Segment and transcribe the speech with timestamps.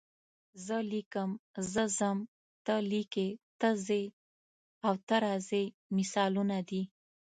[0.65, 1.29] زه لیکم،
[1.73, 2.17] زه ځم،
[2.65, 4.03] ته لیکې، ته ځې
[4.85, 5.63] او ته راځې
[5.95, 6.81] مثالونه دي.